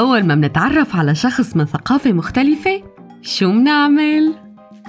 [0.00, 2.82] أول ما منتعرف على شخص من ثقافة مختلفة
[3.22, 4.34] شو منعمل؟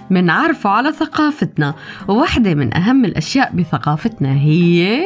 [0.09, 1.75] منعرفه على ثقافتنا.
[2.07, 5.03] وواحدة من أهم الأشياء بثقافتنا هي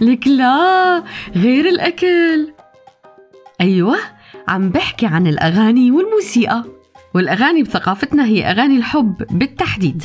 [0.00, 1.02] لك لا
[1.36, 2.52] غير الأكل.
[3.60, 3.96] أيوة
[4.48, 6.64] عم بحكي عن الأغاني والموسيقى.
[7.14, 10.02] والأغاني بثقافتنا هي أغاني الحب بالتحديد.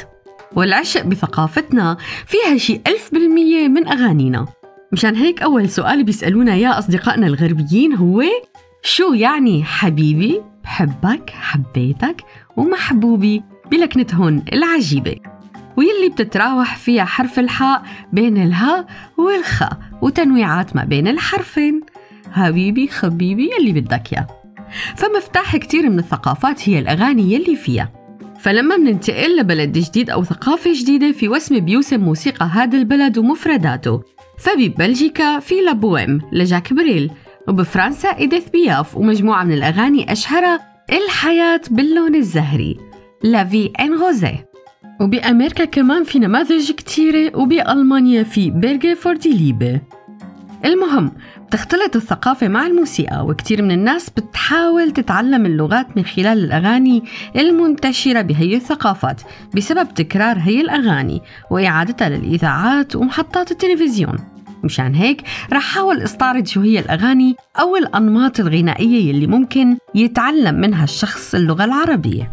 [0.55, 4.45] والعشق بثقافتنا فيها شي ألف بالمية من أغانينا.
[4.91, 8.23] مشان هيك أول سؤال بيسألونا يا أصدقائنا الغربيين هو
[8.83, 12.21] شو يعني حبيبي؟ بحبك حبيتك
[12.57, 15.15] ومحبوبي بلكنتهن العجيبة.
[15.77, 21.81] واللي بتتراوح فيها حرف الحاء بين الهاء والخاء وتنويعات ما بين الحرفين.
[22.31, 24.27] حبيبي خبيبي اللي بدك اياه
[24.95, 27.91] فمفتاح كتير من الثقافات هي الأغاني يلي فيها.
[28.39, 34.03] فلما مننتقل لبلد جديد أو ثقافة جديدة في وسم بيوسم موسيقى هذا البلد ومفرداته.
[34.37, 37.11] فببلجيكا في La Bohème لجاك بريل
[37.47, 40.59] وبفرنسا إيديث بياف ومجموعة من الأغاني أشهرها
[40.91, 42.77] الحياة باللون الزهري
[43.23, 44.37] La Vie en rose.
[45.01, 49.81] وبأمريكا كمان في نماذج كتيرة وبألمانيا في بيرجي فوردي ليبي
[50.65, 51.11] المهم
[51.47, 57.03] بتختلط الثقافة مع الموسيقى وكتير من الناس بتحاول تتعلم اللغات من خلال الأغاني
[57.35, 59.21] المنتشرة بهي الثقافات
[59.55, 64.17] بسبب تكرار هي الأغاني وإعادتها للإذاعات ومحطات التلفزيون.
[64.63, 65.21] مشان هيك
[65.53, 71.65] رح حاول استعرض شو هي الأغاني أو الأنماط الغنائية يلي ممكن يتعلم منها الشخص اللغة
[71.65, 72.31] العربية.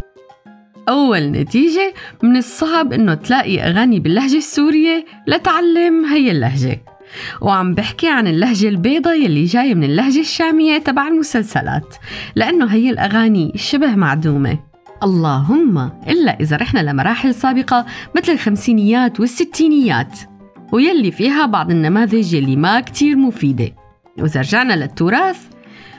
[0.88, 6.93] أول نتيجة من الصعب إنه تلاقي أغاني باللهجة السورية لتعلم هي اللهجة.
[7.40, 11.94] وعم بحكي عن اللهجة البيضة يلي جاية من اللهجة الشامية تبع المسلسلات
[12.36, 14.58] لأنه هي الأغاني شبه معدومة.
[15.02, 17.86] اللهم إلا إذا رحنا لمراحل سابقة
[18.16, 20.18] مثل الخمسينيات والستينيات
[20.72, 23.70] ويلي فيها بعض النماذج اللي ما كتير مفيدة.
[24.18, 25.38] وإذا رجعنا للتراث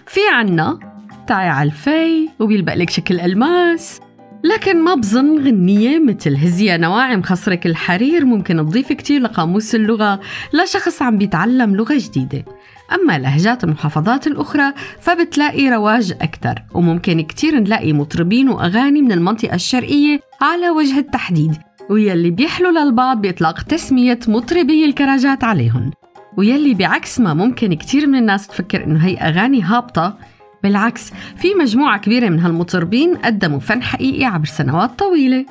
[0.07, 0.79] في عنا
[1.27, 3.99] تعي على الفي وبيلبق لك شكل ألماس.
[4.45, 10.19] لكن ما بظن غنية مثل هزية نواعم خصرك الحرير ممكن تضيف كتير لقاموس اللغة.
[10.53, 12.45] لشخص عم بيتعلم لغة جديدة.
[12.93, 16.63] أما لهجات المحافظات الأخرى فبتلاقي رواج أكثر.
[16.73, 21.55] وممكن كتير نلاقي مطربين وأغاني من المنطقة الشرقية على وجه التحديد.
[21.89, 25.91] ويلي بيحلو للبعض بإطلاق تسمية مطربي الكراجات عليهم.
[26.37, 30.17] ويلي بعكس ما ممكن كتير من الناس تفكر إنه هي أغاني هابطة
[30.65, 35.45] بالعكس في مجموعة كبيرة من هالمطربين قدموا فن حقيقي عبر سنوات طويلة.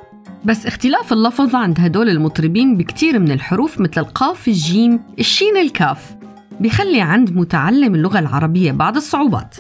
[0.45, 6.17] بس اختلاف اللفظ عند هدول المطربين بكتير من الحروف مثل القاف الجيم الشين الكاف.
[6.61, 9.57] بيخلي عند متعلم اللغة العربية بعض الصعوبات.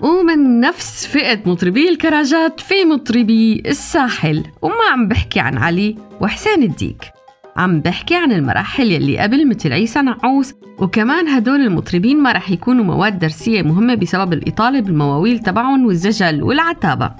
[0.00, 4.44] ومن نفس فئة مطربي الكراجات في مطربي الساحل.
[4.62, 7.17] وما عم بحكي عن علي وحسين الديك.
[7.58, 12.84] عم بحكي عن المراحل يلي قبل مثل عيسى نعوس وكمان هدول المطربين ما رح يكونوا
[12.84, 17.10] مواد درسية مهمة بسبب الإطالة بالمواويل تبعهم والزجل والعتابة.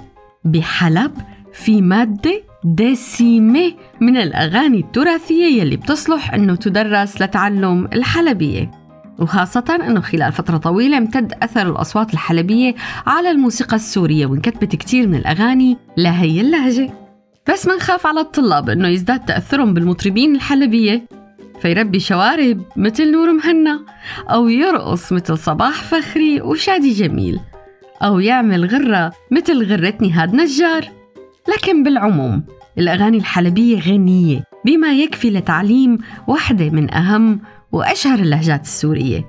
[0.45, 1.11] بحلب
[1.53, 8.71] في مادة دسيمة من الأغاني التراثية يلي بتصلح أنه تدرس لتعلم الحلبية.
[9.19, 12.75] وخاصة أنه خلال فترة طويلة امتد أثر الأصوات الحلبية
[13.07, 16.98] على الموسيقى السورية وانكتبت كتير من الأغاني لهي اللهجة.
[17.49, 21.07] بس منخاف على الطلاب أنه يزداد تأثرهم بالمطربين الحلبية.
[21.61, 23.85] فيربي شوارب مثل نور مهنا
[24.29, 27.39] أو يرقص مثل صباح فخري وشادي جميل
[28.01, 30.89] أو يعمل غرة مثل غرة نهاد نجار.
[31.55, 32.43] لكن بالعموم
[32.77, 37.39] الأغاني الحلبية غنية بما يكفي لتعليم واحدة من أهم
[37.71, 39.25] وأشهر اللهجات السورية.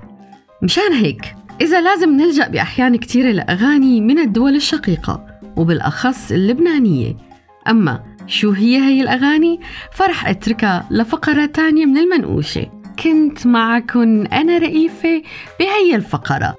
[0.63, 5.25] مشان هيك إذا لازم نلجأ بأحيان كثيرة لأغاني من الدول الشقيقة
[5.57, 7.31] وبالأخص اللبنانية.
[7.67, 9.59] أما شو هي هي الأغاني؟
[9.91, 12.71] فرح أتركها لفقرة تانية من المنقوشة.
[13.03, 15.21] كنت معكن أنا رئيفة
[15.59, 16.55] بهي الفقرة.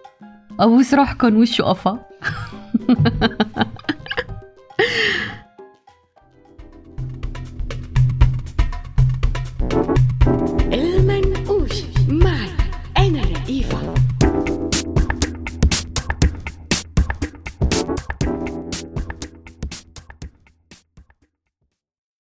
[0.61, 1.99] أبوس روحكن وشو قفا؟
[10.73, 12.51] المنقوشة معي
[12.99, 14.02] أنا رئيفة.